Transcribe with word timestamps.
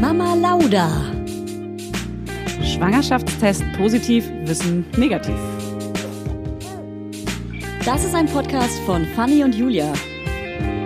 Mama 0.00 0.34
Lauda. 0.34 0.90
Schwangerschaftstest 2.62 3.64
positiv, 3.78 4.30
Wissen 4.44 4.84
negativ. 4.98 5.34
Das 7.84 8.04
ist 8.04 8.14
ein 8.14 8.26
Podcast 8.26 8.78
von 8.80 9.06
Fanny 9.16 9.42
und 9.42 9.54
Julia. 9.54 9.90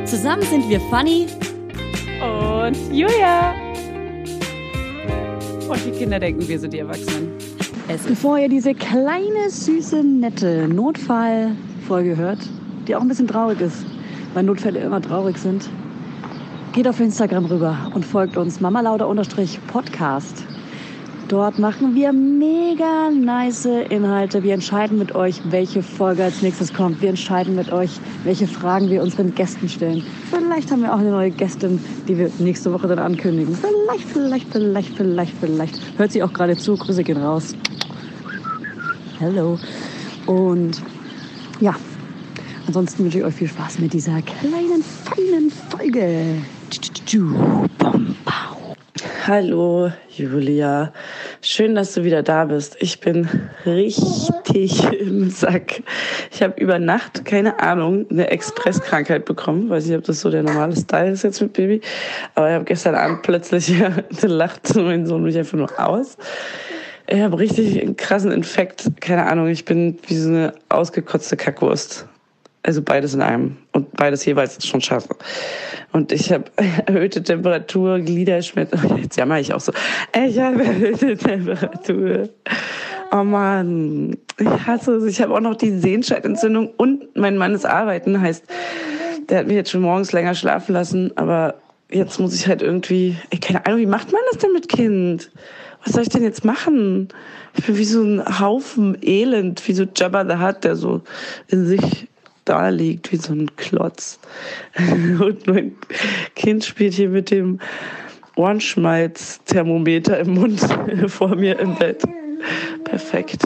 Zusammen 0.05 0.43
sind 0.43 0.69
wir 0.69 0.81
Fanny 0.83 1.27
und 2.21 2.77
Julia. 2.95 3.53
Und 5.69 5.85
die 5.85 5.91
Kinder 5.91 6.21
denken, 6.21 6.47
wir 6.47 6.59
sind 6.61 6.73
die 6.73 6.79
Erwachsenen. 6.79 7.33
Es 7.89 8.03
Bevor 8.03 8.39
ihr 8.39 8.49
diese 8.49 8.75
kleine, 8.75 9.51
süße, 9.51 10.05
nette 10.05 10.69
Notfallfolge 10.69 12.17
hört, 12.17 12.39
die 12.87 12.95
auch 12.95 13.01
ein 13.01 13.09
bisschen 13.09 13.27
traurig 13.27 13.61
ist, 13.61 13.85
weil 14.35 14.45
Notfälle 14.45 14.79
immer 14.79 15.03
traurig 15.03 15.37
sind, 15.37 15.69
geht 16.73 16.87
auf 16.87 17.01
Instagram 17.01 17.47
rüber 17.47 17.91
und 17.95 18.05
folgt 18.05 18.37
uns 18.37 18.61
mamalauder-podcast. 18.61 20.45
Dort 21.29 21.59
machen 21.61 21.95
wir 21.95 22.13
mega 22.13 23.11
nice 23.11 23.65
Inhalte. 23.65 24.43
Wir 24.43 24.55
entscheiden 24.55 24.99
mit 24.99 25.15
euch, 25.15 25.41
welche 25.45 25.83
Folge 25.83 26.25
als 26.25 26.43
nächstes 26.43 26.75
kommt. 26.75 27.01
Wir 27.03 27.11
entscheiden 27.11 27.55
mit 27.55 27.73
euch, 27.73 28.01
welche 28.25 28.49
Fragen 28.49 28.91
wir 28.91 29.03
unseren 29.03 29.33
Gästen 29.35 29.69
stellen. 29.69 30.03
Vielleicht 30.31 30.73
haben 30.73 30.83
wir 30.83 30.93
auch 30.93 30.99
eine 30.99 31.11
neue 31.11 31.31
Gästin, 31.31 31.79
die 32.09 32.19
wir 32.19 32.31
nächste 32.39 32.73
Woche 32.73 32.89
dann 32.89 32.99
ankündigen. 32.99 33.55
Vielleicht, 33.55 34.09
vielleicht, 34.09 34.49
vielleicht, 34.53 34.97
vielleicht, 34.97 35.33
vielleicht. 35.41 35.81
Hört 35.99 36.13
sie 36.13 36.23
auch 36.23 36.33
gerade 36.33 36.57
zu. 36.57 36.77
Grüße 36.77 37.05
gehen 37.05 37.19
raus. 37.19 37.55
Hello. 39.21 39.59
Und 40.27 40.83
ja, 41.61 41.77
ansonsten 42.67 43.05
wünsche 43.05 43.19
ich 43.19 43.25
euch 43.25 43.35
viel 43.35 43.49
Spaß 43.49 43.79
mit 43.79 43.93
dieser 43.93 44.21
kleinen, 44.23 44.83
feinen 44.83 45.53
Folge. 45.71 46.43
Hallo 49.27 49.91
Julia, 50.11 50.93
schön, 51.43 51.75
dass 51.75 51.95
du 51.95 52.05
wieder 52.05 52.23
da 52.23 52.45
bist. 52.45 52.77
Ich 52.79 53.01
bin 53.01 53.29
richtig 53.67 54.85
im 55.01 55.29
Sack. 55.29 55.83
Ich 56.31 56.41
habe 56.41 56.61
über 56.61 56.79
Nacht, 56.79 57.25
keine 57.25 57.59
Ahnung, 57.59 58.07
eine 58.11 58.31
Expresskrankheit 58.31 59.25
bekommen. 59.25 59.69
Weiß 59.69 59.87
nicht, 59.87 59.97
ob 59.97 60.05
das 60.05 60.21
so 60.21 60.31
der 60.31 60.45
normale 60.45 60.77
Style 60.77 61.11
ist 61.11 61.25
jetzt 61.25 61.41
mit 61.41 61.53
Baby. 61.55 61.81
Aber 62.37 62.49
ich 62.49 62.55
habe 62.55 62.65
gestern 62.65 62.95
Abend 62.95 63.23
plötzlich, 63.23 63.69
ja, 63.81 63.91
lacht 64.23 64.77
mein 64.77 65.05
Sohn 65.05 65.25
mich 65.25 65.37
einfach 65.37 65.59
nur 65.59 65.81
aus. 65.81 66.17
Ich 67.09 67.21
habe 67.21 67.41
richtig 67.41 67.83
einen 67.83 67.97
krassen 67.97 68.31
Infekt. 68.31 68.89
Keine 69.01 69.27
Ahnung, 69.27 69.49
ich 69.49 69.65
bin 69.65 69.99
wie 70.07 70.17
so 70.17 70.29
eine 70.29 70.53
ausgekotzte 70.69 71.37
Kackwurst. 71.37 72.07
Also 72.63 72.83
beides 72.83 73.15
in 73.15 73.23
einem. 73.23 73.57
Und 73.73 73.93
beides 73.97 74.25
jeweils 74.25 74.67
schon 74.67 74.81
schaffe. 74.81 75.17
Und 75.93 76.13
ich 76.13 76.33
habe 76.33 76.45
erhöhte 76.87 77.23
Temperatur, 77.23 77.99
Gliederschmerzen. 78.01 78.99
Jetzt 79.03 79.17
jammer 79.17 79.41
ich 79.41 79.53
auch 79.53 79.61
so. 79.61 79.73
Ich 80.15 80.39
habe 80.39 80.65
erhöhte 80.65 81.17
Temperatur. 81.17 82.29
Oh 83.13 83.25
Mann, 83.25 84.17
ich 84.39 84.67
hasse 84.67 84.97
es. 84.97 85.05
Ich 85.05 85.21
habe 85.21 85.35
auch 85.35 85.41
noch 85.41 85.57
die 85.57 85.79
Sehenscheidentzündung 85.79 86.71
und 86.77 87.17
mein 87.17 87.37
Mann 87.37 87.55
ist 87.55 87.67
arbeiten. 87.67 88.21
Heißt, 88.21 88.45
der 89.29 89.39
hat 89.39 89.47
mich 89.47 89.57
jetzt 89.57 89.71
schon 89.71 89.83
morgens 89.83 90.13
länger 90.13 90.35
schlafen 90.35 90.75
lassen. 90.75 91.17
Aber 91.17 91.55
jetzt 91.91 92.21
muss 92.21 92.35
ich 92.35 92.47
halt 92.47 92.63
irgendwie, 92.63 93.17
ey, 93.31 93.39
keine 93.39 93.65
Ahnung, 93.67 93.81
wie 93.81 93.87
macht 93.87 94.13
man 94.13 94.21
das 94.31 94.39
denn 94.39 94.53
mit 94.53 94.69
Kind? 94.69 95.31
was 95.85 95.95
soll 95.95 96.03
ich 96.03 96.09
denn 96.09 96.23
jetzt 96.23 96.45
machen? 96.45 97.09
Ich 97.55 97.65
bin 97.65 97.77
wie 97.77 97.85
so 97.85 98.03
ein 98.03 98.41
Haufen 98.41 98.99
Elend, 99.03 99.67
wie 99.67 99.73
so 99.73 99.85
Jabba 99.85 100.25
the 100.25 100.43
Hutt, 100.43 100.65
der 100.65 100.77
so 100.77 101.03
in 101.49 101.67
sich 101.67 102.09
da 102.51 102.69
liegt, 102.69 103.13
wie 103.13 103.17
so 103.17 103.33
ein 103.33 103.55
Klotz. 103.57 104.19
Und 105.21 105.47
mein 105.47 105.77
Kind 106.35 106.65
spielt 106.65 106.95
hier 106.95 107.09
mit 107.09 107.31
dem 107.31 107.61
Ohrenschmalz-Thermometer 108.35 110.19
im 110.19 110.35
Mund 110.35 110.61
vor 111.07 111.37
mir 111.37 111.61
im 111.61 111.77
Bett. 111.77 112.03
Perfekt. 112.83 113.43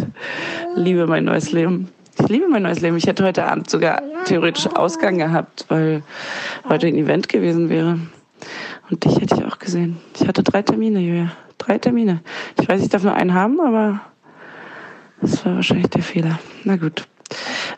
Liebe 0.75 1.07
mein 1.07 1.25
neues 1.25 1.53
Leben. 1.53 1.91
Ich 2.19 2.29
liebe 2.29 2.49
mein 2.49 2.63
neues 2.63 2.81
Leben. 2.81 2.97
Ich 2.97 3.07
hätte 3.07 3.25
heute 3.25 3.45
Abend 3.45 3.69
sogar 3.69 4.01
theoretisch 4.25 4.67
Ausgang 4.69 5.19
gehabt, 5.19 5.67
weil 5.69 6.03
heute 6.67 6.87
ein 6.87 6.97
Event 6.97 7.29
gewesen 7.29 7.69
wäre. 7.69 7.99
Und 8.91 9.05
dich 9.05 9.21
hätte 9.21 9.35
ich 9.35 9.45
auch 9.45 9.59
gesehen. 9.59 9.99
Ich 10.19 10.27
hatte 10.27 10.43
drei 10.43 10.63
Termine, 10.63 11.01
Julia. 11.01 11.33
Drei 11.59 11.77
Termine. 11.77 12.21
Ich 12.59 12.67
weiß, 12.67 12.81
ich 12.83 12.89
darf 12.89 13.03
nur 13.03 13.15
einen 13.15 13.35
haben, 13.35 13.61
aber 13.61 14.01
das 15.21 15.45
war 15.45 15.57
wahrscheinlich 15.57 15.89
der 15.89 16.03
Fehler. 16.03 16.39
Na 16.65 16.77
gut. 16.77 17.07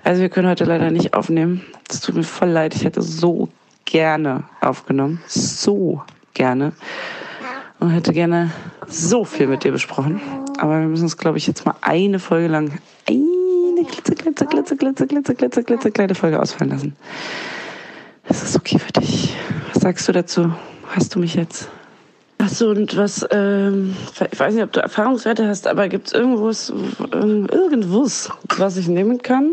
Also 0.06 0.22
wir 0.22 0.28
können 0.28 0.48
heute 0.48 0.62
leider 0.62 0.92
nicht 0.92 1.14
aufnehmen. 1.14 1.62
Es 1.90 2.00
tut 2.00 2.14
mir 2.14 2.22
voll 2.22 2.50
leid. 2.50 2.76
Ich 2.76 2.84
hätte 2.84 3.02
so 3.02 3.48
gerne 3.84 4.44
aufgenommen. 4.60 5.20
So 5.26 6.00
gerne. 6.32 6.74
Und 7.80 7.90
hätte 7.90 8.12
gerne 8.12 8.52
so 8.86 9.24
viel 9.24 9.48
mit 9.48 9.64
dir 9.64 9.72
besprochen. 9.72 10.20
Aber 10.58 10.78
wir 10.78 10.86
müssen 10.86 11.02
uns, 11.02 11.16
glaube 11.16 11.38
ich, 11.38 11.48
jetzt 11.48 11.66
mal 11.66 11.74
eine 11.80 12.20
Folge 12.20 12.46
lang 12.46 12.78
eine 13.08 13.84
glitzer, 13.84 14.14
glitzer, 14.14 14.46
glitzer, 14.46 14.76
glitzer, 14.76 15.06
glitzer, 15.06 15.34
glitzer, 15.34 15.62
glitzer 15.64 15.90
kleine 15.90 16.14
Folge 16.14 16.40
ausfallen 16.40 16.70
lassen. 16.70 16.96
Ist 18.28 18.44
das 18.44 18.54
okay 18.54 18.78
für 18.78 18.92
dich? 18.92 19.36
Was 19.72 19.82
sagst 19.82 20.06
du 20.06 20.12
dazu? 20.12 20.52
Hast 20.94 21.16
du 21.16 21.18
mich 21.18 21.34
jetzt? 21.34 21.68
Achso, 22.46 22.70
und 22.70 22.96
was, 22.96 23.26
ähm, 23.32 23.96
ich 24.30 24.38
weiß 24.38 24.54
nicht, 24.54 24.62
ob 24.62 24.70
du 24.70 24.78
Erfahrungswerte 24.78 25.48
hast, 25.48 25.66
aber 25.66 25.88
gibt 25.88 26.06
es 26.06 26.12
irgendwas, 26.12 26.72
irgendwas, 27.10 28.30
was 28.56 28.76
ich 28.76 28.86
nehmen 28.86 29.20
kann 29.20 29.50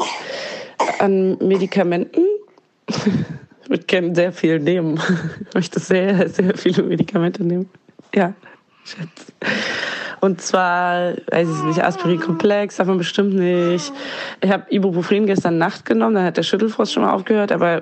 an 1.00 1.40
Medikamenten? 1.40 2.22
ich 2.88 3.70
würde 3.70 3.84
gerne 3.86 4.14
sehr 4.14 4.32
viel 4.32 4.60
nehmen. 4.60 5.00
Ich 5.50 5.56
möchte 5.56 5.80
sehr, 5.80 6.30
sehr 6.30 6.56
viele 6.56 6.84
Medikamente 6.84 7.44
nehmen. 7.44 7.68
Ja, 8.14 8.36
Schätze. 8.84 9.34
Und 10.24 10.40
zwar, 10.40 11.16
weiß 11.32 11.50
ich 11.50 11.64
nicht, 11.66 11.84
Aspirin-Komplex, 11.84 12.78
man 12.78 12.98
bestimmt 12.98 13.34
nicht. 13.34 13.92
Ich 14.40 14.50
habe 14.50 14.64
Ibuprofen 14.70 15.26
gestern 15.26 15.58
Nacht 15.58 15.84
genommen, 15.84 16.16
dann 16.16 16.24
hat 16.24 16.38
der 16.38 16.44
Schüttelfrost 16.44 16.94
schon 16.94 17.04
mal 17.04 17.12
aufgehört, 17.12 17.52
aber 17.52 17.82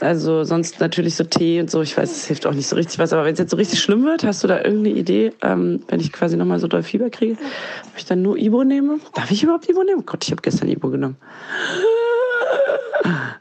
also 0.00 0.42
sonst 0.42 0.80
natürlich 0.80 1.16
so 1.16 1.24
Tee 1.24 1.60
und 1.60 1.70
so. 1.70 1.82
Ich 1.82 1.98
weiß, 1.98 2.10
es 2.10 2.24
hilft 2.24 2.46
auch 2.46 2.54
nicht 2.54 2.66
so 2.66 2.76
richtig 2.76 2.98
was. 2.98 3.12
Aber 3.12 3.26
wenn 3.26 3.34
es 3.34 3.38
jetzt 3.38 3.50
so 3.50 3.58
richtig 3.58 3.78
schlimm 3.78 4.06
wird, 4.06 4.24
hast 4.24 4.42
du 4.42 4.48
da 4.48 4.56
irgendeine 4.56 4.96
Idee, 4.96 5.34
ähm, 5.42 5.82
wenn 5.88 6.00
ich 6.00 6.12
quasi 6.12 6.38
nochmal 6.38 6.60
so 6.60 6.66
doll 6.66 6.82
Fieber 6.82 7.10
kriege, 7.10 7.34
ob 7.34 7.98
ich 7.98 8.06
dann 8.06 8.22
nur 8.22 8.38
Ibo 8.38 8.64
nehme? 8.64 8.98
Darf 9.12 9.30
ich 9.30 9.42
überhaupt 9.42 9.68
Ibo 9.68 9.82
nehmen? 9.82 10.00
Oh 10.00 10.06
Gott, 10.06 10.24
ich 10.24 10.30
habe 10.30 10.40
gestern 10.40 10.70
Ibo 10.70 10.88
genommen. 10.88 11.18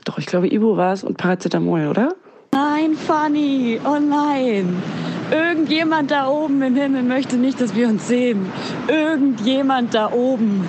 Doch, 0.04 0.18
ich 0.18 0.26
glaube, 0.26 0.54
Ibo 0.54 0.76
war 0.76 0.92
es 0.92 1.06
und 1.06 1.16
Paracetamol, 1.16 1.88
oder? 1.88 2.16
Nein, 2.52 2.96
Fanny, 2.96 3.80
oh 3.86 3.98
nein. 3.98 4.84
Irgendjemand 5.32 6.12
da 6.12 6.28
oben 6.28 6.62
im 6.62 6.76
Himmel 6.76 7.04
möchte 7.04 7.38
nicht, 7.38 7.62
dass 7.62 7.76
wir 7.76 7.88
uns 7.88 8.08
sehen. 8.08 8.52
Irgendjemand 8.88 9.94
da 9.94 10.12
oben. 10.12 10.68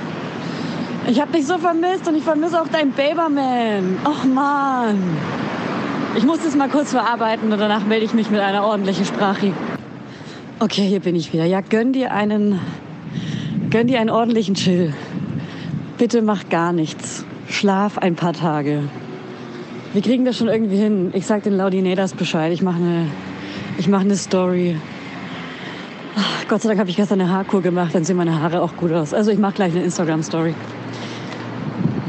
Ich 1.08 1.20
habe 1.20 1.32
dich 1.32 1.46
so 1.46 1.58
vermisst 1.58 2.06
und 2.06 2.16
ich 2.16 2.22
vermisse 2.22 2.60
auch 2.60 2.68
dein 2.68 2.92
Baberman. 2.92 3.98
Och 4.04 4.24
man. 4.24 4.98
Ich 6.16 6.24
muss 6.24 6.40
das 6.42 6.56
mal 6.56 6.68
kurz 6.68 6.90
verarbeiten 6.90 7.52
und 7.52 7.58
danach 7.58 7.84
melde 7.86 8.04
ich 8.04 8.14
mich 8.14 8.30
mit 8.30 8.40
einer 8.40 8.64
ordentlichen 8.64 9.04
Sprache. 9.04 9.52
Okay, 10.58 10.86
hier 10.86 11.00
bin 11.00 11.16
ich 11.16 11.32
wieder. 11.32 11.44
Ja, 11.46 11.62
gönn 11.62 11.92
dir 11.92 12.12
einen, 12.12 12.60
gönn 13.70 13.86
dir 13.86 14.00
einen 14.00 14.10
ordentlichen 14.10 14.54
Chill. 14.54 14.92
Bitte 15.96 16.20
mach 16.20 16.48
gar 16.48 16.72
nichts. 16.72 17.24
Schlaf 17.48 17.96
ein 17.96 18.14
paar 18.14 18.34
Tage. 18.34 18.82
Wir 19.92 20.02
kriegen 20.02 20.24
das 20.24 20.36
schon 20.36 20.48
irgendwie 20.48 20.76
hin. 20.76 21.10
Ich 21.14 21.26
sag 21.26 21.44
den 21.44 21.56
Laudinators 21.56 22.12
Bescheid. 22.12 22.52
Ich 22.52 22.62
mache 22.62 22.76
eine, 22.76 23.06
ich 23.80 23.88
mache 23.88 24.02
eine 24.02 24.16
Story. 24.16 24.76
Ach, 26.14 26.48
Gott 26.48 26.60
sei 26.60 26.68
Dank 26.68 26.80
habe 26.80 26.90
ich 26.90 26.96
gestern 26.96 27.18
eine 27.18 27.30
Haarkur 27.30 27.62
gemacht, 27.62 27.94
dann 27.94 28.04
sehen 28.04 28.18
meine 28.18 28.38
Haare 28.38 28.60
auch 28.60 28.76
gut 28.76 28.92
aus. 28.92 29.14
Also 29.14 29.30
ich 29.30 29.38
mache 29.38 29.54
gleich 29.54 29.72
eine 29.72 29.82
Instagram-Story. 29.82 30.54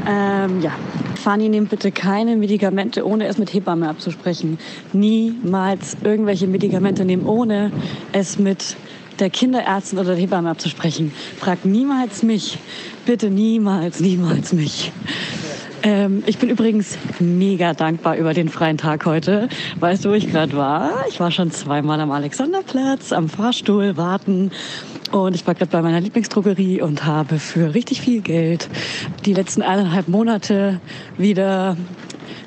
Ähm, 0.06 0.60
ja. 0.60 0.72
Fanny, 1.14 1.48
nehmt 1.48 1.70
bitte 1.70 1.90
keine 1.90 2.36
Medikamente, 2.36 3.06
ohne 3.06 3.26
es 3.26 3.38
mit 3.38 3.54
Hebamme 3.54 3.88
abzusprechen. 3.88 4.58
Niemals 4.92 5.96
irgendwelche 6.02 6.46
Medikamente 6.46 7.04
nehmen, 7.06 7.24
ohne 7.24 7.72
es 8.12 8.38
mit 8.38 8.76
der 9.18 9.30
Kinderärztin 9.30 9.98
oder 9.98 10.10
der 10.10 10.18
Hebamme 10.18 10.50
abzusprechen. 10.50 11.12
Frag 11.38 11.64
niemals 11.64 12.22
mich. 12.22 12.58
Bitte 13.06 13.30
niemals, 13.30 14.00
niemals 14.00 14.52
mich. 14.52 14.92
Ähm, 15.84 16.22
ich 16.26 16.38
bin 16.38 16.48
übrigens 16.48 16.96
mega 17.18 17.74
dankbar 17.74 18.16
über 18.16 18.34
den 18.34 18.48
freien 18.48 18.78
Tag 18.78 19.04
heute. 19.04 19.48
Weißt 19.80 20.04
du, 20.04 20.10
wo 20.10 20.14
ich 20.14 20.30
gerade 20.30 20.56
war? 20.56 21.06
Ich 21.08 21.18
war 21.18 21.32
schon 21.32 21.50
zweimal 21.50 21.98
am 22.00 22.12
Alexanderplatz, 22.12 23.12
am 23.12 23.28
Fahrstuhl 23.28 23.96
warten 23.96 24.52
und 25.10 25.34
ich 25.34 25.44
war 25.46 25.54
gerade 25.54 25.70
bei 25.70 25.82
meiner 25.82 26.00
Lieblingsdrogerie 26.00 26.80
und 26.80 27.04
habe 27.04 27.40
für 27.40 27.74
richtig 27.74 28.00
viel 28.00 28.20
Geld 28.20 28.68
die 29.26 29.34
letzten 29.34 29.62
eineinhalb 29.62 30.06
Monate 30.06 30.80
wieder, 31.18 31.76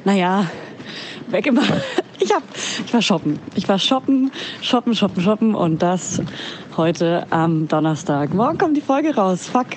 naja, 0.03 0.47
weggemacht. 1.27 1.73
Ich, 2.17 2.33
hab, 2.33 2.41
ich 2.83 2.91
war 2.91 3.03
shoppen. 3.03 3.39
Ich 3.53 3.69
war 3.69 3.77
shoppen, 3.77 4.31
shoppen, 4.59 4.95
shoppen, 4.95 5.21
shoppen 5.21 5.53
und 5.53 5.83
das 5.83 6.23
heute 6.75 7.27
am 7.29 7.67
Donnerstag. 7.67 8.33
Morgen 8.33 8.57
kommt 8.57 8.75
die 8.75 8.81
Folge 8.81 9.13
raus. 9.13 9.45
Fuck. 9.45 9.67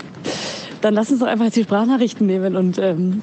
Dann 0.81 0.95
lass 0.95 1.11
uns 1.11 1.21
doch 1.21 1.27
einfach 1.27 1.45
jetzt 1.45 1.57
die 1.57 1.65
Sprachnachrichten 1.65 2.27
nehmen 2.27 2.57
und 2.57 2.79
ähm, 2.79 3.21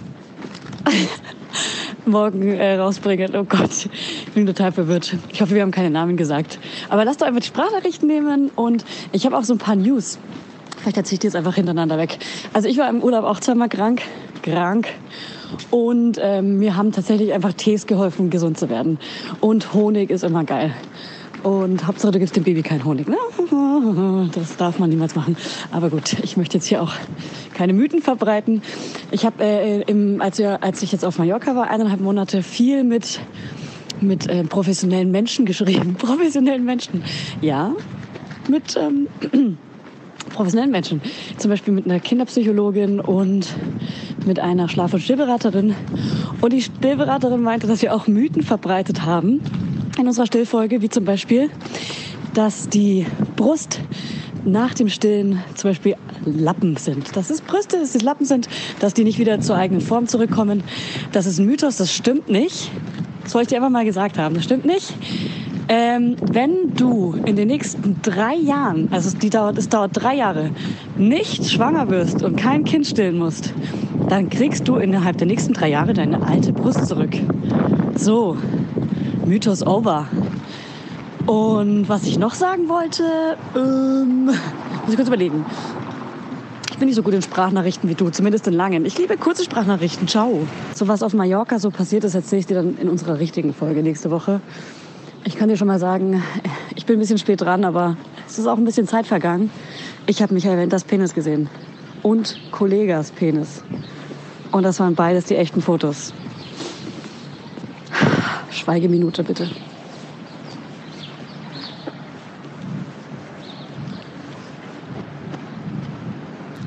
morgen 2.05 2.53
äh, 2.53 2.75
rausbringen. 2.75 3.35
Oh 3.35 3.43
Gott, 3.43 3.87
ich 4.25 4.31
bin 4.33 4.45
total 4.45 4.71
verwirrt. 4.71 5.15
Ich 5.31 5.41
hoffe, 5.41 5.55
wir 5.55 5.61
haben 5.61 5.71
keine 5.71 5.89
Namen 5.89 6.17
gesagt. 6.17 6.59
Aber 6.89 7.05
lasst 7.05 7.21
doch 7.21 7.27
einfach 7.27 7.41
die 7.41 7.47
Sprachnachrichten 7.47 8.07
nehmen 8.07 8.51
und 8.55 8.85
ich 9.11 9.25
habe 9.25 9.37
auch 9.37 9.43
so 9.43 9.53
ein 9.53 9.59
paar 9.59 9.75
News. 9.75 10.19
Vielleicht 10.77 10.97
erzähle 10.97 11.15
ich 11.15 11.19
die 11.19 11.27
jetzt 11.27 11.35
einfach 11.35 11.55
hintereinander 11.55 11.97
weg. 11.97 12.19
Also 12.53 12.67
ich 12.67 12.77
war 12.77 12.89
im 12.89 13.01
Urlaub 13.01 13.25
auch 13.25 13.39
zweimal 13.39 13.69
krank, 13.69 14.01
krank. 14.43 14.87
Und 15.71 16.19
ähm, 16.21 16.57
mir 16.59 16.75
haben 16.75 16.91
tatsächlich 16.91 17.33
einfach 17.33 17.53
Tees 17.53 17.88
geholfen, 17.88 18.29
gesund 18.29 18.57
zu 18.57 18.69
werden. 18.69 18.99
Und 19.39 19.73
Honig 19.73 20.09
ist 20.09 20.23
immer 20.23 20.43
geil. 20.43 20.73
Und 21.45 21.86
Hauptsache, 21.86 22.12
du 22.12 22.18
gibst 22.18 22.36
dem 22.36 22.44
Baby 22.44 22.63
keinen 22.63 22.83
Honig. 22.83 23.07
Ne? 23.07 23.18
Das 24.33 24.57
darf 24.57 24.80
man 24.80 24.89
niemals 24.89 25.13
machen. 25.13 25.38
Aber 25.71 25.92
gut, 25.92 26.15
ich 26.24 26.38
möchte 26.38 26.57
jetzt 26.57 26.65
hier 26.65 26.81
auch 26.81 26.94
keine 27.53 27.74
Mythen 27.74 28.01
verbreiten. 28.01 28.63
Ich 29.12 29.27
habe, 29.27 29.44
äh, 29.44 29.81
im, 29.81 30.21
als, 30.21 30.39
wir, 30.39 30.63
als 30.63 30.81
ich 30.81 30.92
jetzt 30.92 31.06
auf 31.06 31.19
Mallorca 31.19 31.56
war, 31.56 31.69
eineinhalb 31.69 32.01
Monate 32.01 32.42
viel 32.42 32.83
mit, 32.83 33.19
mit 34.01 34.27
äh, 34.27 34.44
professionellen 34.44 35.12
Menschen 35.12 35.45
geschrieben. 35.45 35.94
professionellen 36.00 36.65
Menschen. 36.65 37.03
Ja, 37.42 37.74
mit 38.50 38.75
ähm, 38.75 39.07
professionellen 40.33 40.71
Menschen. 40.71 41.00
Zum 41.38 41.51
Beispiel 41.51 41.75
mit 41.75 41.86
einer 41.86 42.00
Kinderpsychologin 42.00 43.00
und 43.00 43.53
mit 44.25 44.39
einer 44.39 44.68
Schlaf- 44.68 44.95
und 44.95 45.01
Stillberaterin. 45.01 45.75
Und 46.41 46.53
die 46.53 46.63
Stillberaterin 46.63 47.44
meinte, 47.44 47.68
dass 47.68 47.83
wir 47.83 47.94
auch 47.94 48.07
Mythen 48.07 48.41
verbreitet 48.41 49.06
haben 49.06 49.41
in 49.97 50.07
unserer 50.07 50.25
Stillfolge, 50.25 50.81
wie 50.81 50.89
zum 50.89 51.06
Beispiel, 51.06 51.50
dass 52.33 52.69
die 52.69 53.06
Brust 53.36 53.80
nach 54.44 54.74
dem 54.74 54.89
Stillen 54.89 55.42
zum 55.56 55.71
Beispiel 55.71 55.95
Lappen 56.25 56.77
sind. 56.77 57.15
Dass 57.15 57.30
es 57.30 57.42
Brüste, 57.42 57.80
dass 57.80 57.95
es 57.95 58.01
Lappen 58.01 58.25
sind, 58.25 58.47
dass 58.80 58.94
die 58.94 59.03
nicht 59.03 59.19
wieder 59.19 59.39
zur 59.39 59.56
eigenen 59.56 59.81
Form 59.81 60.07
zurückkommen. 60.07 60.63
Das 61.12 61.25
ist 61.25 61.39
ein 61.39 61.45
Mythos, 61.45 61.77
das 61.77 61.94
stimmt 61.94 62.30
nicht. 62.30 62.69
Das 63.24 63.33
wollte 63.33 63.45
ich 63.45 63.50
dir 63.50 63.56
einfach 63.57 63.71
mal 63.71 63.86
gesagt 63.86 64.18
haben. 64.18 64.36
Das 64.36 64.44
stimmt 64.44 64.65
nicht. 64.65 64.94
Ähm, 65.68 66.15
wenn 66.31 66.75
du 66.75 67.15
in 67.25 67.36
den 67.36 67.48
nächsten 67.48 68.00
drei 68.03 68.36
Jahren, 68.36 68.88
also 68.91 69.07
es, 69.07 69.18
die 69.18 69.31
dauert, 69.31 69.57
es 69.57 69.68
dauert 69.68 69.91
drei 69.94 70.15
Jahre, 70.15 70.51
nicht 70.95 71.50
schwanger 71.50 71.89
wirst 71.89 72.21
und 72.21 72.36
kein 72.36 72.63
Kind 72.65 72.86
stillen 72.86 73.18
musst, 73.18 73.51
dann 74.09 74.30
kriegst 74.30 74.68
du 74.68 74.75
innerhalb 74.75 75.18
der 75.18 75.25
nächsten 75.25 75.53
drei 75.53 75.69
Jahre 75.69 75.94
deine 75.94 76.21
alte 76.21 76.53
Brust 76.53 76.86
zurück. 76.86 77.15
So, 77.95 78.38
Mythos 79.25 79.66
over. 79.66 80.07
Und 81.25 81.89
was 81.89 82.04
ich 82.04 82.19
noch 82.19 82.36
sagen 82.36 82.69
wollte, 82.69 83.04
ähm, 83.56 84.25
muss 84.25 84.89
ich 84.89 84.95
kurz 84.95 85.07
überlegen. 85.07 85.45
Ich 86.69 86.77
bin 86.77 86.88
nicht 86.88 86.95
so 86.95 87.04
gut 87.04 87.13
in 87.13 87.22
Sprachnachrichten 87.22 87.89
wie 87.89 87.95
du, 87.95 88.10
zumindest 88.10 88.48
in 88.48 88.54
langen. 88.54 88.86
Ich 88.86 88.98
liebe 88.98 89.18
kurze 89.18 89.44
Sprachnachrichten. 89.44 90.07
Ciao. 90.07 90.45
So 90.75 90.88
was 90.88 91.01
auf 91.01 91.13
Mallorca 91.13 91.57
so 91.57 91.72
passiert 91.72 92.04
ist, 92.04 92.13
erzähle 92.13 92.42
ich 92.42 92.45
dir 92.45 92.56
dann 92.56 92.77
in 92.77 92.89
unserer 92.89 93.18
richtigen 93.18 93.54
Folge 93.54 93.81
nächste 93.81 94.12
Woche. 94.12 94.42
Ich 95.24 95.38
kann 95.38 95.50
dir 95.50 95.57
schon 95.57 95.68
mal 95.68 95.80
sagen, 95.80 96.22
ich 96.75 96.86
bin 96.86 96.98
ein 96.98 97.00
bisschen 97.00 97.18
spät 97.18 97.42
dran, 97.42 97.66
aber 97.66 97.98
es 98.27 98.38
ist 98.38 98.45
auch 98.45 98.57
ein 98.57 98.66
bisschen 98.66 98.88
Zeit 98.88 99.07
vergangen. 99.07 99.50
Ich 100.06 100.22
habe 100.22 100.33
Michael 100.33 100.57
Wenders 100.57 100.83
Penis 100.83 101.16
gesehen. 101.16 101.50
Und 102.04 102.38
Kollegas 102.51 103.10
Penis. 103.10 103.63
Und 104.51 104.63
das 104.63 104.80
waren 104.80 104.94
beides 104.94 105.25
die 105.25 105.36
echten 105.36 105.62
Fotos. 105.62 106.13
Schweigeminute 108.65 109.23
bitte. 109.23 109.47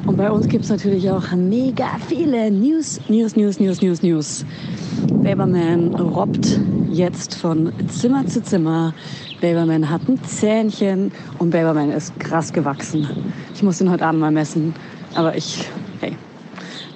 Und 0.07 0.17
bei 0.17 0.31
uns 0.31 0.47
gibt 0.47 0.63
es 0.63 0.71
natürlich 0.71 1.11
auch 1.11 1.33
mega 1.33 1.87
viele 2.07 2.53
News, 2.53 3.01
News, 3.09 3.35
News, 3.35 3.59
News, 3.59 3.83
News, 3.83 4.03
News. 4.05 4.47
Baberman 5.25 5.93
robbt 5.97 6.61
jetzt 6.89 7.35
von 7.35 7.73
Zimmer 7.89 8.25
zu 8.29 8.45
Zimmer. 8.45 8.95
Baberman 9.41 9.91
hat 9.91 10.03
ein 10.09 10.23
Zähnchen 10.23 11.11
und 11.41 11.51
Baberman 11.51 11.91
ist 11.91 12.19
krass 12.21 12.53
gewachsen. 12.53 13.09
Ich 13.57 13.65
muss 13.65 13.81
ihn 13.81 13.91
heute 13.91 14.07
Abend 14.07 14.21
mal 14.21 14.31
messen. 14.31 14.73
Aber 15.17 15.37
ich, 15.37 15.69
hey, 16.01 16.17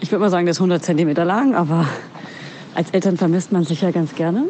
ich 0.01 0.13
würde 0.13 0.21
mal 0.21 0.31
sagen, 0.31 0.47
der 0.47 0.53
ist 0.53 0.61
100 0.61 0.81
Zentimeter 0.85 1.25
lang, 1.25 1.57
aber 1.57 1.89
als 2.77 2.91
Eltern 2.91 3.17
vermisst 3.17 3.51
man 3.51 3.65
sich 3.65 3.81
ja 3.81 3.91
ganz 3.91 4.15
gerne. 4.15 4.45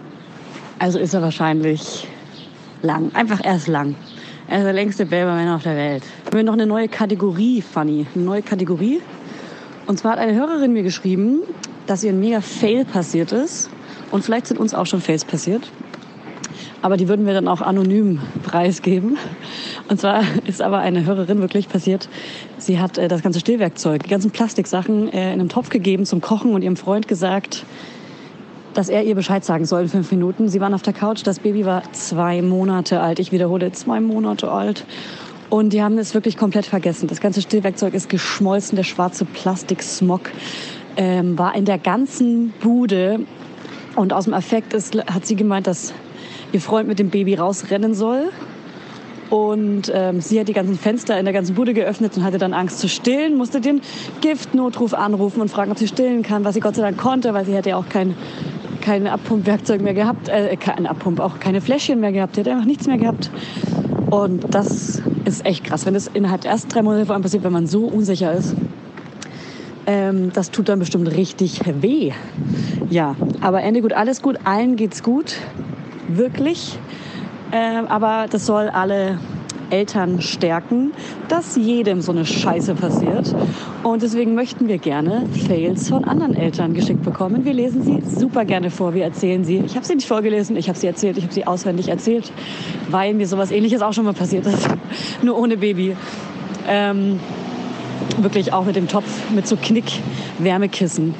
Also 0.82 0.98
ist 0.98 1.14
er 1.14 1.22
wahrscheinlich 1.22 2.08
lang. 2.82 3.14
Einfach 3.14 3.38
erst 3.44 3.68
lang. 3.68 3.94
Er 4.48 4.58
ist 4.58 4.64
der 4.64 4.72
längste 4.72 5.06
Baberman 5.06 5.48
auf 5.50 5.62
der 5.62 5.76
Welt. 5.76 6.02
Wir 6.28 6.40
haben 6.40 6.46
noch 6.46 6.54
eine 6.54 6.66
neue 6.66 6.88
Kategorie, 6.88 7.62
Funny. 7.62 8.04
Eine 8.16 8.24
neue 8.24 8.42
Kategorie. 8.42 9.00
Und 9.86 10.00
zwar 10.00 10.14
hat 10.14 10.18
eine 10.18 10.34
Hörerin 10.34 10.72
mir 10.72 10.82
geschrieben, 10.82 11.42
dass 11.86 12.02
ihr 12.02 12.10
ein 12.10 12.18
mega 12.18 12.40
Fail 12.40 12.84
passiert 12.84 13.30
ist. 13.30 13.70
Und 14.10 14.24
vielleicht 14.24 14.48
sind 14.48 14.58
uns 14.58 14.74
auch 14.74 14.86
schon 14.86 15.00
Fails 15.00 15.24
passiert. 15.24 15.70
Aber 16.82 16.96
die 16.96 17.06
würden 17.06 17.26
wir 17.26 17.34
dann 17.34 17.46
auch 17.46 17.60
anonym 17.60 18.20
preisgeben. 18.42 19.18
Und 19.88 20.00
zwar 20.00 20.24
ist 20.48 20.60
aber 20.60 20.80
eine 20.80 21.06
Hörerin 21.06 21.38
wirklich 21.38 21.68
passiert. 21.68 22.08
Sie 22.58 22.80
hat 22.80 22.98
äh, 22.98 23.06
das 23.06 23.22
ganze 23.22 23.38
Stillwerkzeug, 23.38 24.02
die 24.02 24.10
ganzen 24.10 24.32
Plastiksachen 24.32 25.12
äh, 25.12 25.32
in 25.32 25.38
einem 25.38 25.48
Topf 25.48 25.68
gegeben 25.68 26.06
zum 26.06 26.20
Kochen 26.20 26.56
und 26.56 26.62
ihrem 26.62 26.74
Freund 26.74 27.06
gesagt, 27.06 27.64
dass 28.74 28.88
er 28.88 29.04
ihr 29.04 29.14
Bescheid 29.14 29.44
sagen 29.44 29.64
soll 29.64 29.82
in 29.82 29.88
fünf 29.88 30.10
Minuten. 30.10 30.48
Sie 30.48 30.60
waren 30.60 30.74
auf 30.74 30.82
der 30.82 30.92
Couch, 30.92 31.22
das 31.24 31.40
Baby 31.40 31.64
war 31.64 31.82
zwei 31.92 32.42
Monate 32.42 33.00
alt. 33.00 33.18
Ich 33.18 33.32
wiederhole, 33.32 33.72
zwei 33.72 34.00
Monate 34.00 34.50
alt. 34.50 34.84
Und 35.50 35.72
die 35.72 35.82
haben 35.82 35.98
es 35.98 36.14
wirklich 36.14 36.36
komplett 36.36 36.64
vergessen. 36.64 37.08
Das 37.08 37.20
ganze 37.20 37.42
Stillwerkzeug 37.42 37.92
ist 37.92 38.08
geschmolzen. 38.08 38.76
Der 38.76 38.84
schwarze 38.84 39.26
Plastiksmog 39.26 40.30
ähm, 40.96 41.38
war 41.38 41.54
in 41.54 41.66
der 41.66 41.78
ganzen 41.78 42.54
Bude. 42.60 43.20
Und 43.94 44.14
aus 44.14 44.24
dem 44.24 44.32
Affekt 44.32 44.72
ist, 44.72 44.96
hat 45.06 45.26
sie 45.26 45.36
gemeint, 45.36 45.66
dass 45.66 45.92
ihr 46.52 46.60
Freund 46.60 46.88
mit 46.88 46.98
dem 46.98 47.10
Baby 47.10 47.34
rausrennen 47.34 47.94
soll. 47.94 48.30
Und 49.32 49.90
ähm, 49.94 50.20
sie 50.20 50.38
hat 50.38 50.48
die 50.48 50.52
ganzen 50.52 50.78
Fenster 50.78 51.18
in 51.18 51.24
der 51.24 51.32
ganzen 51.32 51.54
Bude 51.54 51.72
geöffnet 51.72 52.14
und 52.18 52.22
hatte 52.22 52.36
dann 52.36 52.52
Angst 52.52 52.80
zu 52.80 52.86
stillen, 52.86 53.34
musste 53.38 53.62
den 53.62 53.80
Giftnotruf 54.20 54.92
anrufen 54.92 55.40
und 55.40 55.50
fragen, 55.50 55.70
ob 55.70 55.78
sie 55.78 55.88
stillen 55.88 56.22
kann, 56.22 56.44
was 56.44 56.52
sie 56.52 56.60
Gott 56.60 56.76
sei 56.76 56.82
Dank 56.82 56.98
konnte, 56.98 57.32
weil 57.32 57.46
sie 57.46 57.54
hätte 57.54 57.70
ja 57.70 57.78
auch 57.78 57.88
kein, 57.88 58.14
kein 58.82 59.06
Abpumpwerkzeug 59.06 59.80
mehr 59.80 59.94
gehabt, 59.94 60.28
äh, 60.28 60.56
kein 60.56 60.86
Abpump, 60.86 61.20
auch 61.20 61.40
keine 61.40 61.60
Fläschchen 61.62 62.00
mehr 62.00 62.12
gehabt, 62.12 62.34
sie 62.34 62.42
hat 62.42 62.48
einfach 62.48 62.66
nichts 62.66 62.86
mehr 62.86 62.98
gehabt. 62.98 63.30
Und 64.10 64.54
das 64.54 65.00
ist 65.24 65.46
echt 65.46 65.64
krass, 65.64 65.86
wenn 65.86 65.94
das 65.94 66.08
innerhalb 66.08 66.42
der 66.42 66.50
ersten 66.50 66.68
drei 66.68 66.82
Monate 66.82 67.06
vor 67.06 67.14
allem 67.14 67.22
passiert, 67.22 67.44
wenn 67.44 67.52
man 67.52 67.66
so 67.66 67.86
unsicher 67.86 68.32
ist. 68.32 68.54
Ähm, 69.86 70.30
das 70.32 70.50
tut 70.50 70.68
dann 70.68 70.78
bestimmt 70.78 71.10
richtig 71.16 71.60
weh. 71.80 72.12
Ja, 72.90 73.16
aber 73.40 73.62
Ende 73.62 73.80
gut, 73.80 73.94
alles 73.94 74.20
gut, 74.20 74.38
allen 74.44 74.76
geht's 74.76 75.02
gut, 75.02 75.36
wirklich. 76.08 76.78
Ähm, 77.52 77.86
aber 77.86 78.26
das 78.30 78.46
soll 78.46 78.68
alle 78.68 79.18
Eltern 79.72 80.20
stärken, 80.20 80.92
dass 81.28 81.56
jedem 81.56 82.02
so 82.02 82.12
eine 82.12 82.26
Scheiße 82.26 82.74
passiert. 82.74 83.34
Und 83.82 84.02
deswegen 84.02 84.34
möchten 84.34 84.68
wir 84.68 84.78
gerne 84.78 85.26
Fails 85.46 85.88
von 85.88 86.04
anderen 86.04 86.36
Eltern 86.36 86.74
geschickt 86.74 87.02
bekommen. 87.02 87.44
Wir 87.44 87.54
lesen 87.54 87.82
sie 87.82 88.02
super 88.18 88.44
gerne 88.44 88.70
vor, 88.70 88.94
wir 88.94 89.04
erzählen 89.04 89.44
sie. 89.44 89.62
Ich 89.64 89.74
habe 89.74 89.86
sie 89.86 89.94
nicht 89.94 90.06
vorgelesen, 90.06 90.56
ich 90.56 90.68
habe 90.68 90.78
sie 90.78 90.86
erzählt, 90.86 91.16
ich 91.16 91.24
habe 91.24 91.32
sie 91.32 91.46
auswendig 91.46 91.88
erzählt, 91.88 92.30
weil 92.90 93.14
mir 93.14 93.26
sowas 93.26 93.50
ähnliches 93.50 93.82
auch 93.82 93.92
schon 93.92 94.04
mal 94.04 94.14
passiert 94.14 94.46
ist. 94.46 94.68
Nur 95.22 95.38
ohne 95.38 95.56
Baby. 95.56 95.96
Ähm, 96.68 97.18
wirklich 98.18 98.52
auch 98.52 98.64
mit 98.64 98.76
dem 98.76 98.88
Topf, 98.88 99.30
mit 99.34 99.46
so 99.48 99.56
Knick-Wärmekissen. 99.56 101.14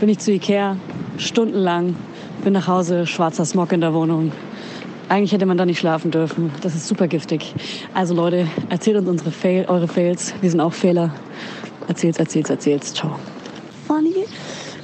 Bin 0.00 0.08
ich 0.08 0.18
zu 0.18 0.32
Ikea, 0.32 0.76
stundenlang, 1.18 1.96
bin 2.42 2.54
nach 2.54 2.66
Hause, 2.66 3.06
schwarzer 3.06 3.44
Smog 3.44 3.72
in 3.72 3.80
der 3.80 3.94
Wohnung. 3.94 4.32
Eigentlich 5.08 5.32
hätte 5.32 5.46
man 5.46 5.58
da 5.58 5.66
nicht 5.66 5.78
schlafen 5.78 6.10
dürfen. 6.10 6.50
Das 6.62 6.74
ist 6.74 6.88
super 6.88 7.08
giftig. 7.08 7.54
Also 7.92 8.14
Leute, 8.14 8.46
erzählt 8.70 8.96
uns 8.96 9.08
unsere 9.08 9.30
Fail, 9.30 9.66
eure 9.68 9.86
Fails. 9.86 10.34
Wir 10.40 10.50
sind 10.50 10.60
auch 10.60 10.72
Fehler. 10.72 11.14
Erzählt's, 11.88 12.18
erzählt's, 12.18 12.50
erzählt's. 12.50 12.94
Ciao. 12.94 13.18
Funny. 13.86 14.24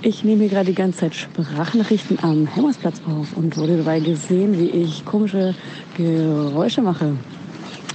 Ich 0.02 0.24
nehme 0.24 0.42
hier 0.42 0.50
gerade 0.50 0.66
die 0.66 0.74
ganze 0.74 1.00
Zeit 1.00 1.14
Sprachnachrichten 1.14 2.18
am 2.22 2.46
Helmersplatz 2.46 3.02
auf 3.06 3.36
und 3.36 3.56
wurde 3.56 3.78
dabei 3.78 4.00
gesehen, 4.00 4.58
wie 4.58 4.70
ich 4.70 5.04
komische 5.04 5.54
Geräusche 5.96 6.80
mache 6.82 7.12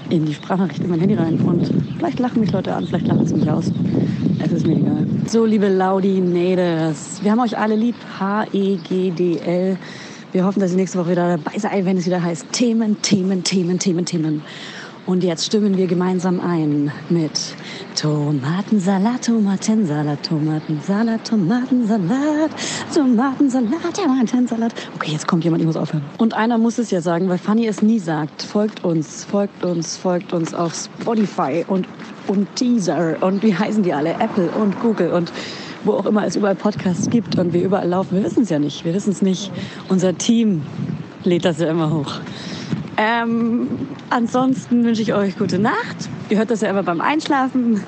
in 0.10 0.26
die 0.26 0.34
Sprachnachricht 0.34 0.82
in 0.82 0.90
mein 0.90 1.00
Handy 1.00 1.16
rein. 1.16 1.40
Und 1.40 1.72
vielleicht 1.98 2.20
lachen 2.20 2.42
mich 2.42 2.52
Leute 2.52 2.74
an, 2.74 2.86
vielleicht 2.86 3.08
lachen 3.08 3.26
sie 3.26 3.36
mich 3.36 3.50
aus. 3.50 3.72
Es 4.44 4.52
ist 4.52 4.68
mir 4.68 4.78
egal. 4.78 5.06
So, 5.28 5.46
liebe 5.46 5.68
Laudinators, 5.68 7.24
wir 7.24 7.32
haben 7.32 7.40
euch 7.40 7.58
alle 7.58 7.76
lieb. 7.76 7.96
H-E-G-D-L. 8.20 9.78
Wir 10.36 10.44
hoffen, 10.44 10.60
dass 10.60 10.72
ihr 10.72 10.76
nächste 10.76 11.00
Woche 11.00 11.12
wieder 11.12 11.38
dabei 11.38 11.58
seid, 11.58 11.86
wenn 11.86 11.96
es 11.96 12.06
wieder 12.06 12.22
heißt 12.22 12.52
Themen, 12.52 13.02
Themen, 13.02 13.46
Themen, 13.46 13.80
Themen, 13.80 14.04
Themen. 14.04 14.42
Und 15.06 15.24
jetzt 15.24 15.46
stimmen 15.46 15.78
wir 15.78 15.88
gemeinsam 15.88 16.42
ein 16.42 16.92
mit 17.08 17.56
Tomatensalat, 17.96 19.24
Tomatensalat, 19.24 20.24
Tomatensalat, 20.24 21.26
Tomatensalat, 21.26 22.52
Tomatensalat, 22.94 23.94
Tomatensalat. 23.96 24.74
Okay, 24.96 25.14
jetzt 25.14 25.26
kommt 25.26 25.46
jemand, 25.46 25.62
ich 25.62 25.68
muss 25.68 25.78
aufhören. 25.78 26.04
Und 26.18 26.34
einer 26.34 26.58
muss 26.58 26.80
es 26.80 26.92
ja 26.92 27.00
sagen, 27.00 27.30
weil 27.30 27.38
Fanny 27.38 27.66
es 27.66 27.82
nie 27.82 28.00
sagt. 28.00 28.42
Folgt 28.42 28.84
uns, 28.84 29.24
folgt 29.24 29.64
uns, 29.64 29.96
folgt 29.96 30.34
uns 30.34 30.54
auf 30.54 30.76
Spotify 30.76 31.64
und, 31.66 31.88
und 32.28 32.54
Teaser 32.58 33.24
und 33.24 33.42
wie 33.42 33.56
heißen 33.56 33.84
die 33.84 33.94
alle? 33.94 34.16
Apple 34.20 34.50
und 34.50 34.78
Google 34.82 35.14
und 35.14 35.32
wo 35.86 35.94
auch 35.94 36.06
immer 36.06 36.26
es 36.26 36.36
überall 36.36 36.56
Podcasts 36.56 37.10
gibt 37.10 37.38
und 37.38 37.54
wir 37.54 37.64
überall 37.64 37.88
laufen. 37.88 38.18
Wir 38.18 38.24
wissen 38.24 38.44
es 38.44 38.50
ja 38.50 38.60
nicht. 38.60 38.86
Wir 38.86 38.94
wissen 38.94 39.12
es 39.12 39.22
nicht. 39.22 39.52
Unser 39.90 40.18
Team 40.18 40.64
lädt 41.24 41.46
das 41.46 41.60
ja 41.60 41.70
immer 41.70 41.92
hoch. 41.92 42.20
Ähm, 42.98 43.68
ansonsten 44.10 44.84
wünsche 44.86 45.02
ich 45.02 45.14
euch 45.14 45.38
gute 45.38 45.60
Nacht. 45.60 46.10
Ihr 46.30 46.38
hört 46.38 46.50
das 46.50 46.62
ja 46.62 46.70
immer 46.70 46.84
beim 46.84 47.02
Einschlafen. 47.02 47.84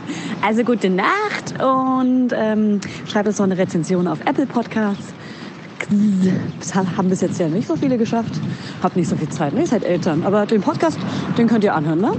Also 0.46 0.64
gute 0.64 0.90
Nacht 0.90 1.62
und 1.64 2.30
ähm, 2.34 2.82
schreibt 3.08 3.28
uns 3.28 3.38
noch 3.40 3.46
eine 3.46 3.58
Rezension 3.58 4.08
auf 4.08 4.20
Apple 4.26 4.46
Podcasts. 4.46 5.14
Das 6.60 6.76
haben 6.76 7.10
bis 7.10 7.22
jetzt 7.22 7.40
ja 7.40 7.48
nicht 7.48 7.68
so 7.68 7.76
viele 7.76 7.98
geschafft. 7.98 8.34
Habt 8.84 8.98
nicht 8.98 9.08
so 9.08 9.16
viel 9.16 9.30
Zeit, 9.30 9.54
ne? 9.54 9.62
Ihr 9.62 9.68
seid 9.68 9.84
Eltern. 9.84 10.24
Aber 10.26 10.46
den 10.46 10.62
Podcast, 10.62 11.00
den 11.38 11.48
könnt 11.48 11.64
ihr 11.64 11.74
anhören, 11.74 12.02
ne? 12.02 12.12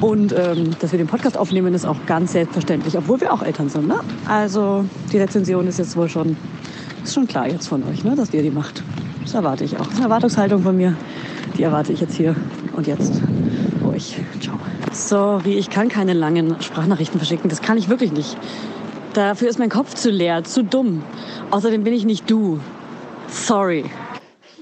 Und 0.00 0.32
ähm, 0.32 0.70
dass 0.80 0.90
wir 0.90 0.98
den 0.98 1.06
Podcast 1.06 1.38
aufnehmen, 1.38 1.72
ist 1.72 1.86
auch 1.86 1.98
ganz 2.06 2.32
selbstverständlich, 2.32 2.98
obwohl 2.98 3.20
wir 3.20 3.32
auch 3.32 3.42
Eltern 3.42 3.68
sind, 3.68 3.86
ne? 3.86 4.00
Also 4.26 4.84
die 5.12 5.18
Rezension 5.18 5.68
ist 5.68 5.78
jetzt 5.78 5.96
wohl 5.96 6.08
schon, 6.08 6.36
ist 7.04 7.14
schon 7.14 7.28
klar 7.28 7.46
jetzt 7.46 7.68
von 7.68 7.84
euch, 7.84 8.02
ne? 8.02 8.16
Dass 8.16 8.34
ihr 8.34 8.42
die 8.42 8.50
macht. 8.50 8.82
Das 9.22 9.34
erwarte 9.34 9.62
ich 9.62 9.76
auch. 9.76 9.84
Das 9.84 9.90
ist 9.90 9.96
eine 9.96 10.06
Erwartungshaltung 10.06 10.62
von 10.62 10.76
mir. 10.76 10.96
Die 11.56 11.62
erwarte 11.62 11.92
ich 11.92 12.00
jetzt 12.00 12.16
hier 12.16 12.34
und 12.74 12.88
jetzt 12.88 13.20
euch. 13.86 14.16
Ciao. 14.40 14.58
Sorry, 14.90 15.54
ich 15.54 15.70
kann 15.70 15.88
keine 15.88 16.12
langen 16.12 16.56
Sprachnachrichten 16.60 17.20
verschicken. 17.20 17.48
Das 17.48 17.62
kann 17.62 17.78
ich 17.78 17.88
wirklich 17.88 18.12
nicht. 18.12 18.36
Dafür 19.12 19.48
ist 19.48 19.58
mein 19.58 19.68
Kopf 19.68 19.94
zu 19.94 20.10
leer, 20.10 20.42
zu 20.42 20.64
dumm. 20.64 21.02
Außerdem 21.50 21.84
bin 21.84 21.92
ich 21.92 22.04
nicht 22.04 22.30
du. 22.30 22.58
Sorry. 23.32 23.84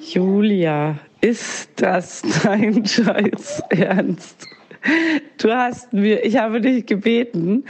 Julia, 0.00 0.96
ist 1.20 1.70
das 1.76 2.22
dein 2.42 2.86
Scheiß 2.86 3.62
Ernst? 3.68 4.46
Du 5.38 5.52
hast 5.52 5.92
mir, 5.92 6.24
ich 6.24 6.38
habe 6.38 6.60
dich 6.60 6.86
gebeten, 6.86 7.64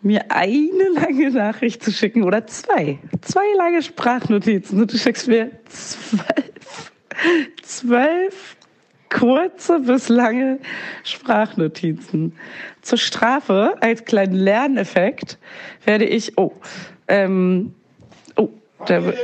mir 0.00 0.24
eine 0.30 0.88
lange 0.94 1.30
Nachricht 1.30 1.84
zu 1.84 1.92
schicken 1.92 2.24
oder 2.24 2.46
zwei. 2.46 2.98
Zwei 3.20 3.44
lange 3.56 3.82
Sprachnotizen 3.82 4.80
und 4.80 4.92
du 4.92 4.98
schickst 4.98 5.28
mir 5.28 5.50
zwölf, 5.68 6.92
zwölf 7.62 8.56
kurze 9.10 9.80
bis 9.80 10.08
lange 10.08 10.58
Sprachnotizen. 11.04 12.32
Zur 12.80 12.98
Strafe, 12.98 13.74
als 13.80 14.04
kleinen 14.06 14.34
Lerneffekt, 14.34 15.38
werde 15.84 16.06
ich, 16.06 16.36
oh, 16.38 16.52
ähm, 17.08 17.74
oh, 18.36 18.48
der, 18.88 19.00
der, 19.00 19.12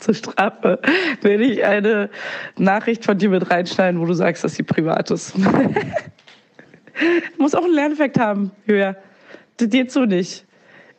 zur 0.00 0.14
Strafe 0.14 0.80
werde 1.22 1.44
ich 1.44 1.64
eine 1.64 2.10
Nachricht 2.56 3.04
von 3.04 3.18
dir 3.18 3.30
mit 3.30 3.50
reinschneiden, 3.50 4.00
wo 4.00 4.06
du 4.06 4.14
sagst, 4.14 4.44
dass 4.44 4.54
sie 4.54 4.62
privat 4.62 5.10
ist. 5.10 5.34
Muss 7.38 7.54
auch 7.54 7.64
einen 7.64 7.74
Lerneffekt 7.74 8.18
haben, 8.18 8.50
Julia. 8.66 8.96
Dir 9.60 9.88
zu 9.88 10.06
nicht. 10.06 10.46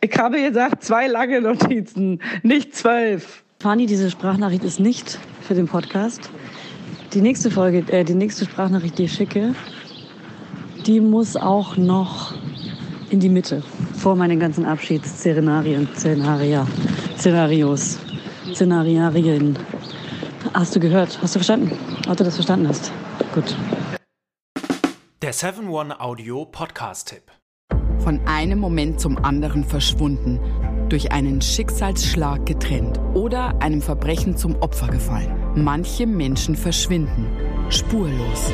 Ich 0.02 0.16
habe 0.18 0.42
gesagt, 0.42 0.84
zwei 0.84 1.08
lange 1.08 1.42
Notizen, 1.42 2.22
nicht 2.44 2.76
zwölf. 2.76 3.44
Fanny, 3.60 3.88
diese 3.88 4.12
Sprachnachricht 4.12 4.64
ist 4.64 4.80
nicht 4.80 5.18
für 5.42 5.56
den 5.56 5.68
Podcast. 5.68 6.30
Die 7.14 7.22
nächste 7.22 7.50
Folge, 7.50 7.84
äh, 7.92 8.04
die 8.04 8.14
nächste 8.14 8.46
Sprachnachricht, 8.46 8.98
die 8.98 9.06
ich 9.06 9.14
schicke, 9.14 9.56
die 10.86 11.00
muss 11.00 11.36
auch 11.36 11.78
noch 11.78 12.36
in 13.10 13.20
die 13.20 13.30
Mitte 13.30 13.64
vor 14.08 14.16
meinen 14.16 14.40
ganzen 14.40 14.64
Abschiedsszenarien, 14.64 15.90
Szenaria, 15.94 16.66
Szenarios, 17.18 18.00
Szenarien. 18.54 19.60
Hast 20.54 20.74
du 20.74 20.80
gehört? 20.80 21.20
Hast 21.22 21.36
du 21.36 21.40
verstanden? 21.40 21.78
Ob 22.08 22.16
du 22.16 22.24
das 22.24 22.36
verstanden 22.36 22.70
hast? 22.70 22.94
Gut. 23.36 23.54
Der 25.22 25.34
7-One 25.34 26.00
Audio 26.00 26.46
Podcast-Tipp. 26.46 27.24
Von 28.00 28.22
einem 28.26 28.60
Moment 28.60 29.02
zum 29.02 29.18
anderen 29.26 29.66
verschwunden, 29.66 30.40
durch 30.88 31.12
einen 31.12 31.42
Schicksalsschlag 31.42 32.46
getrennt 32.46 33.02
oder 33.14 33.62
einem 33.62 33.82
Verbrechen 33.82 34.38
zum 34.38 34.56
Opfer 34.62 34.88
gefallen. 34.88 35.36
Manche 35.56 36.08
Menschen 36.08 36.56
verschwinden 36.56 37.28
spurlos. 37.70 38.54